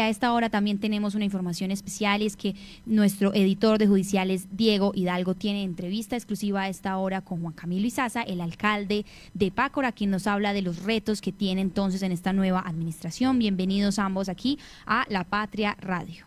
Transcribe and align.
y 0.00 0.02
a 0.02 0.08
esta 0.08 0.32
hora 0.32 0.48
también 0.48 0.78
tenemos 0.78 1.14
una 1.14 1.26
información 1.26 1.70
especial 1.70 2.22
y 2.22 2.26
es 2.26 2.34
que 2.34 2.54
nuestro 2.86 3.34
editor 3.34 3.76
de 3.76 3.86
judiciales, 3.86 4.46
Diego 4.50 4.92
Hidalgo, 4.94 5.34
tiene 5.34 5.62
entrevista 5.62 6.16
exclusiva 6.16 6.62
a 6.62 6.68
esta 6.70 6.96
hora 6.96 7.20
con 7.20 7.42
Juan 7.42 7.52
Camilo 7.52 7.86
Izaza, 7.86 8.22
el 8.22 8.40
alcalde 8.40 9.04
de 9.34 9.50
Pácora, 9.50 9.92
quien 9.92 10.10
nos 10.10 10.26
habla 10.26 10.54
de 10.54 10.62
los 10.62 10.84
retos 10.84 11.20
que 11.20 11.32
tiene 11.32 11.60
entonces 11.60 12.00
en 12.02 12.12
esta 12.12 12.32
nueva 12.32 12.60
administración. 12.60 13.38
Bienvenidos 13.38 13.98
ambos 13.98 14.30
aquí 14.30 14.58
a 14.86 15.04
La 15.10 15.24
Patria 15.24 15.76
Radio. 15.82 16.24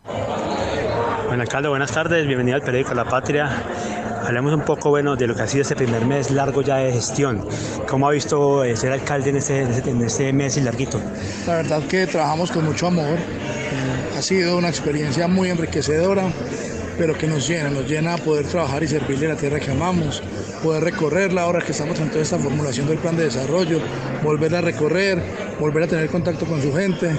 Bueno, 1.26 1.42
alcalde, 1.42 1.68
buenas 1.68 1.90
tardes, 1.90 2.28
bienvenido 2.28 2.54
al 2.56 2.62
periódico 2.62 2.94
La 2.94 3.06
Patria. 3.06 3.64
Hablemos 4.24 4.54
un 4.54 4.62
poco 4.62 4.88
bueno, 4.90 5.16
de 5.16 5.26
lo 5.26 5.34
que 5.34 5.42
ha 5.42 5.46
sido 5.48 5.62
este 5.62 5.74
primer 5.74 6.06
mes 6.06 6.30
largo 6.30 6.62
ya 6.62 6.76
de 6.76 6.92
gestión. 6.92 7.46
¿Cómo 7.88 8.08
ha 8.08 8.12
visto 8.12 8.64
eh, 8.64 8.74
ser 8.76 8.92
alcalde 8.92 9.30
en 9.30 9.36
este, 9.36 9.62
en 9.62 10.00
este, 10.02 10.32
mes 10.32 10.56
y 10.56 10.60
larguito? 10.60 10.98
La 11.46 11.56
verdad 11.56 11.82
que 11.82 12.06
trabajamos 12.06 12.50
con 12.50 12.64
mucho 12.64 12.86
amor. 12.86 13.18
Ha 14.24 14.26
sido 14.26 14.56
una 14.56 14.70
experiencia 14.70 15.28
muy 15.28 15.50
enriquecedora, 15.50 16.32
pero 16.96 17.12
que 17.12 17.26
nos 17.26 17.46
llena, 17.46 17.68
nos 17.68 17.86
llena 17.86 18.16
poder 18.16 18.46
trabajar 18.46 18.82
y 18.82 18.88
servirle 18.88 19.26
a 19.26 19.34
la 19.34 19.36
tierra 19.36 19.60
que 19.60 19.70
amamos, 19.70 20.22
poder 20.62 20.82
recorrerla 20.82 21.42
ahora 21.42 21.60
que 21.60 21.72
estamos 21.72 22.00
en 22.00 22.08
toda 22.08 22.22
esta 22.22 22.38
formulación 22.38 22.88
del 22.88 22.96
plan 22.96 23.18
de 23.18 23.24
desarrollo, 23.24 23.80
volver 24.22 24.54
a 24.54 24.62
recorrer, 24.62 25.22
volver 25.60 25.82
a 25.82 25.86
tener 25.88 26.08
contacto 26.08 26.46
con 26.46 26.62
su 26.62 26.72
gente 26.72 27.10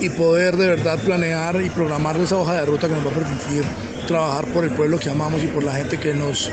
y 0.00 0.08
poder 0.08 0.56
de 0.56 0.68
verdad 0.68 0.98
planear 1.00 1.60
y 1.60 1.68
programar 1.68 2.16
esa 2.16 2.38
hoja 2.38 2.54
de 2.54 2.64
ruta 2.64 2.88
que 2.88 2.94
nos 2.94 3.06
va 3.06 3.10
a 3.10 3.14
permitir 3.14 3.64
trabajar 4.06 4.46
por 4.46 4.64
el 4.64 4.70
pueblo 4.70 4.98
que 4.98 5.10
amamos 5.10 5.44
y 5.44 5.48
por 5.48 5.64
la 5.64 5.74
gente 5.74 5.98
que 5.98 6.14
nos, 6.14 6.50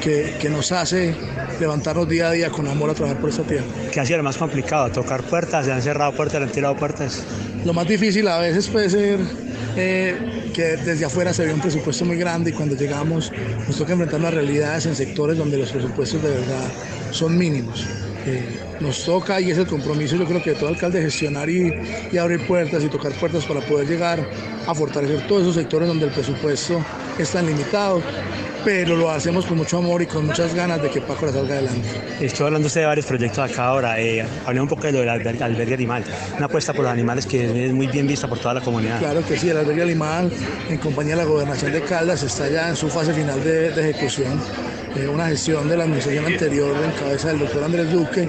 que, 0.00 0.36
que 0.40 0.50
nos 0.50 0.72
hace 0.72 1.14
levantarnos 1.60 2.08
día 2.08 2.26
a 2.26 2.32
día 2.32 2.50
con 2.50 2.66
amor 2.66 2.90
a 2.90 2.94
trabajar 2.94 3.20
por 3.20 3.30
esta 3.30 3.44
tierra. 3.44 3.66
¿Qué 3.92 4.00
ha 4.00 4.04
sido 4.04 4.18
lo 4.18 4.24
más 4.24 4.36
complicado? 4.36 4.90
¿Tocar 4.90 5.22
puertas? 5.22 5.66
¿Se 5.66 5.70
han 5.70 5.80
cerrado 5.80 6.12
puertas? 6.12 6.40
¿Se 6.40 6.44
han 6.44 6.50
tirado 6.50 6.74
puertas? 6.74 7.22
Lo 7.64 7.72
más 7.72 7.86
difícil 7.86 8.26
a 8.26 8.38
veces 8.38 8.66
puede 8.68 8.90
ser 8.90 9.43
que 9.74 10.78
desde 10.84 11.04
afuera 11.04 11.32
se 11.32 11.44
ve 11.44 11.52
un 11.52 11.60
presupuesto 11.60 12.04
muy 12.04 12.16
grande 12.16 12.50
y 12.50 12.52
cuando 12.52 12.76
llegamos 12.76 13.32
nos 13.66 13.76
toca 13.76 13.92
enfrentar 13.92 14.20
las 14.20 14.34
realidades 14.34 14.86
en 14.86 14.94
sectores 14.94 15.36
donde 15.36 15.58
los 15.58 15.72
presupuestos 15.72 16.22
de 16.22 16.30
verdad 16.30 16.70
son 17.10 17.36
mínimos. 17.36 17.84
Eh, 18.26 18.42
nos 18.80 19.04
toca 19.04 19.40
y 19.40 19.50
es 19.50 19.58
el 19.58 19.66
compromiso 19.66 20.16
yo 20.16 20.24
creo 20.24 20.42
que 20.42 20.50
de 20.50 20.56
todo 20.56 20.70
alcalde 20.70 21.02
gestionar 21.02 21.48
y, 21.50 21.72
y, 22.10 22.16
abrir 22.16 22.46
puertas 22.46 22.82
y 22.82 22.88
tocar 22.88 23.12
puertas 23.12 23.44
para 23.44 23.60
poder 23.60 23.86
llegar 23.86 24.26
a 24.66 24.74
fortalecer 24.74 25.26
todos 25.26 25.42
esos 25.42 25.56
sectores 25.56 25.88
donde 25.88 26.06
el 26.06 26.10
presupuesto 26.10 26.82
es 27.18 27.30
tan 27.30 27.46
limitado 27.46 28.00
pero 28.64 28.96
lo 28.96 29.10
hacemos 29.10 29.44
con 29.44 29.58
mucho 29.58 29.78
amor 29.78 30.00
y 30.00 30.06
con 30.06 30.26
muchas 30.26 30.54
ganas 30.54 30.80
de 30.80 30.90
que 30.90 31.00
Paco 31.02 31.26
la 31.26 31.32
salga 31.32 31.54
adelante. 31.54 31.88
Estoy 32.20 32.46
hablando 32.46 32.66
usted 32.66 32.80
de 32.80 32.86
varios 32.86 33.06
proyectos 33.06 33.38
acá 33.38 33.66
ahora. 33.66 34.00
Eh, 34.00 34.24
hablé 34.46 34.60
un 34.60 34.68
poco 34.68 34.84
de 34.84 34.92
lo 34.92 35.00
del 35.00 35.10
albergue, 35.10 35.44
albergue, 35.44 35.74
animal, 35.74 36.04
una 36.36 36.46
apuesta 36.46 36.72
por 36.72 36.84
los 36.84 36.92
animales 36.92 37.26
que 37.26 37.66
es 37.66 37.72
muy 37.72 37.88
bien 37.88 38.06
vista 38.06 38.26
por 38.26 38.38
toda 38.38 38.54
la 38.54 38.60
comunidad. 38.62 38.98
Claro 38.98 39.24
que 39.26 39.36
sí, 39.36 39.50
el 39.50 39.58
albergue 39.58 39.82
animal, 39.82 40.32
en 40.68 40.78
compañía 40.78 41.14
de 41.14 41.22
la 41.22 41.28
gobernación 41.28 41.72
de 41.72 41.82
Caldas, 41.82 42.22
está 42.22 42.48
ya 42.48 42.70
en 42.70 42.76
su 42.76 42.88
fase 42.88 43.12
final 43.12 43.42
de, 43.44 43.70
de 43.70 43.90
ejecución. 43.90 44.40
Eh, 44.96 45.08
una 45.08 45.26
gestión 45.26 45.68
de 45.68 45.76
la 45.76 45.84
administración 45.84 46.24
anterior 46.26 46.76
en 46.84 46.92
cabeza 46.92 47.28
del 47.28 47.40
doctor 47.40 47.64
Andrés 47.64 47.90
Duque 47.90 48.28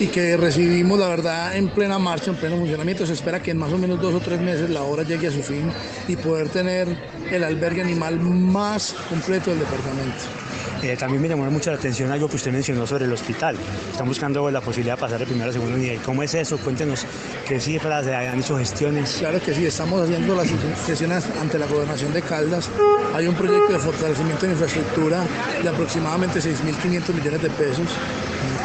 y 0.00 0.06
que 0.06 0.38
recibimos, 0.38 0.98
la 0.98 1.08
verdad, 1.08 1.54
en 1.54 1.68
plena 1.68 1.98
marcha, 1.98 2.30
en 2.30 2.36
pleno 2.36 2.56
funcionamiento. 2.56 3.04
Se 3.04 3.12
espera 3.12 3.42
que 3.42 3.50
en 3.50 3.58
más 3.58 3.72
o 3.72 3.78
menos 3.78 4.00
dos 4.00 4.14
o 4.14 4.20
tres 4.20 4.40
meses 4.40 4.70
la 4.70 4.82
obra 4.82 5.02
llegue 5.02 5.26
a 5.26 5.30
su 5.30 5.42
fin 5.42 5.70
y 6.06 6.16
poder 6.16 6.48
tener 6.48 6.88
el 7.30 7.44
albergue 7.44 7.82
animal 7.82 8.18
más 8.20 8.94
completo 9.10 9.50
del 9.50 9.58
departamento. 9.60 10.47
Eh, 10.82 10.96
también 10.96 11.20
me 11.20 11.28
llamó 11.28 11.50
mucho 11.50 11.70
la 11.70 11.76
atención 11.76 12.10
algo 12.10 12.28
que 12.28 12.36
usted 12.36 12.52
mencionó 12.52 12.86
sobre 12.86 13.04
el 13.04 13.12
hospital. 13.12 13.56
Están 13.90 14.06
buscando 14.06 14.50
la 14.50 14.60
posibilidad 14.60 14.96
de 14.96 15.00
pasar 15.00 15.18
de 15.18 15.26
primero 15.26 15.50
a 15.50 15.52
segundo 15.52 15.76
nivel. 15.76 15.98
¿Cómo 16.00 16.22
es 16.22 16.34
eso? 16.34 16.56
Cuéntenos 16.58 17.04
qué 17.46 17.60
cifras 17.60 18.06
han 18.06 18.40
hecho 18.40 18.56
gestiones. 18.58 19.16
Claro 19.18 19.40
que 19.40 19.54
sí, 19.54 19.66
estamos 19.66 20.02
haciendo 20.02 20.34
las 20.34 20.48
gestiones 20.86 21.24
ante 21.40 21.58
la 21.58 21.66
gobernación 21.66 22.12
de 22.12 22.22
Caldas. 22.22 22.70
Hay 23.14 23.26
un 23.26 23.34
proyecto 23.34 23.72
de 23.72 23.78
fortalecimiento 23.78 24.46
de 24.46 24.52
infraestructura 24.52 25.24
de 25.62 25.68
aproximadamente 25.68 26.40
6.500 26.40 27.14
millones 27.14 27.42
de 27.42 27.50
pesos. 27.50 27.86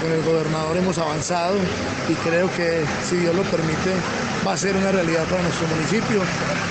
Con 0.01 0.11
el 0.11 0.21
gobernador 0.23 0.77
hemos 0.77 0.97
avanzado 0.97 1.57
y 2.09 2.13
creo 2.27 2.49
que, 2.55 2.83
si 3.07 3.17
Dios 3.17 3.35
lo 3.35 3.43
permite, 3.43 3.91
va 4.45 4.53
a 4.53 4.57
ser 4.57 4.75
una 4.75 4.91
realidad 4.91 5.25
para 5.25 5.41
nuestro 5.41 5.67
municipio. 5.67 6.21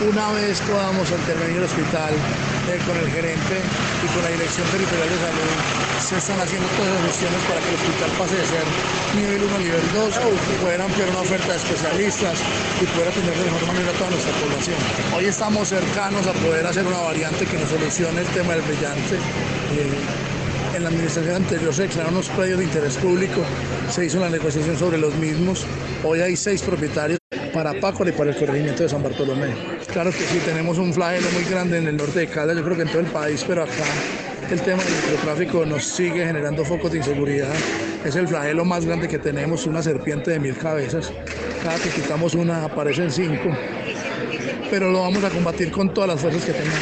Una 0.09 0.33
vez 0.33 0.61
podamos 0.63 1.11
intervenir 1.11 1.59
el 1.59 1.65
hospital 1.65 2.13
eh, 2.69 2.79
con 2.87 2.97
el 2.97 3.11
gerente 3.11 3.57
y 4.05 4.07
con 4.15 4.23
la 4.23 4.31
Dirección 4.31 4.67
Territorial 4.69 5.09
de 5.09 5.19
Salud, 5.19 5.83
se 6.03 6.19
están 6.19 6.41
haciendo 6.41 6.67
todas 6.77 6.93
las 6.95 7.15
gestiones 7.15 7.41
para 7.47 7.61
que 7.61 7.69
el 7.71 7.77
hospital 7.79 8.11
pase 8.19 8.37
de 8.37 8.47
ser 8.47 8.65
nivel 9.15 9.45
1 9.45 9.55
a 9.55 9.59
nivel 9.59 9.85
2, 9.95 10.15
poder 10.61 10.83
ampliar 10.83 11.09
una 11.11 11.21
oferta 11.21 11.49
de 11.53 11.59
especialistas 11.59 12.39
y 12.83 12.87
poder 12.87 13.09
atender 13.09 13.37
de 13.39 13.45
mejor 13.45 13.67
manera 13.67 13.91
a 13.91 13.95
toda 13.95 14.11
nuestra 14.11 14.33
población. 14.35 14.79
Hoy 15.15 15.25
estamos 15.27 15.69
cercanos 15.69 16.27
a 16.27 16.33
poder 16.33 16.67
hacer 16.67 16.87
una 16.87 16.99
variante 16.99 17.47
que 17.47 17.57
nos 17.59 17.71
solucione 17.71 18.21
el 18.21 18.27
tema 18.29 18.53
del 18.55 18.63
brillante. 18.63 19.15
Eh, 19.17 20.42
en 20.75 20.83
la 20.83 20.89
administración 20.89 21.37
anterior 21.37 21.75
se 21.75 21.83
declararon 21.83 22.15
unos 22.15 22.29
predios 22.31 22.59
de 22.59 22.65
interés 22.65 22.97
público, 22.97 23.43
se 23.91 24.07
hizo 24.07 24.19
la 24.21 24.31
negociación 24.31 24.77
sobre 24.79 24.99
los 24.99 25.15
mismos. 25.17 25.67
Hoy 26.05 26.21
hay 26.21 26.37
seis 26.37 26.63
propietarios 26.63 27.19
para 27.53 27.79
Paco 27.81 28.09
y 28.09 28.13
para 28.13 28.31
el 28.31 28.37
corregimiento 28.37 28.83
de 28.83 28.89
San 28.89 29.03
Bartolomé. 29.03 29.55
Claro 29.93 30.11
que 30.11 30.19
sí, 30.19 30.41
tenemos 30.45 30.79
un 30.79 30.93
flagelo 30.93 31.31
muy 31.33 31.45
grande 31.45 31.79
en 31.79 31.89
el 31.89 31.97
norte 31.97 32.21
de 32.21 32.27
Caldas, 32.27 32.57
yo 32.57 32.65
creo 32.65 32.77
que 32.77 32.83
en 32.83 32.89
todo 32.89 33.01
el 33.01 33.07
país, 33.07 33.45
pero 33.47 33.65
acá 33.65 33.85
el 34.51 34.61
tema 34.61 34.83
del 34.83 34.93
microtráfico 34.95 35.67
nos 35.67 35.85
sigue 35.85 36.27
generando 36.27 36.65
focos 36.65 36.93
de 36.93 36.99
inseguridad. 36.99 37.53
Es 38.05 38.17
el 38.17 38.27
flagelo 38.27 38.65
más 38.65 38.85
grande 38.85 39.09
que 39.09 39.19
tenemos, 39.19 39.67
una 39.67 39.83
serpiente 39.83 40.33
de 40.33 40.41
mil 40.41 40.57
cabezas. 40.57 41.13
Cada 41.63 41.79
que 41.79 41.91
quitamos 41.91 42.35
una 42.35 42.65
aparecen 42.65 43.11
cinco. 43.11 43.51
Pero 44.73 44.91
lo 44.91 45.03
vamos 45.03 45.23
a 45.23 45.29
combatir 45.29 45.71
con 45.71 45.93
todas 45.93 46.09
las 46.09 46.19
fuerzas 46.19 46.47
que 46.47 46.53
tenemos. 46.53 46.79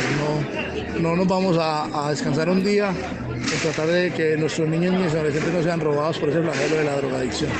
No, 0.94 1.10
no 1.10 1.16
nos 1.16 1.26
vamos 1.26 1.56
a, 1.60 2.08
descansar 2.08 2.48
un 2.48 2.62
día 2.62 2.90
en 2.90 3.60
tratar 3.62 3.88
de 3.88 4.12
que 4.12 4.36
nuestros 4.36 4.68
niños 4.68 4.94
y 4.94 5.16
adolescentes 5.16 5.52
no 5.52 5.60
sean 5.60 5.80
robados 5.80 6.16
por 6.18 6.28
ese 6.28 6.40
flagelo 6.40 6.76
de 6.76 6.84
la 6.84 6.94
drogadicción. 6.94 7.50